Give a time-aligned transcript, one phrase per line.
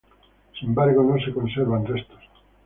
[0.59, 2.23] Sin embargo, no se conservan restos.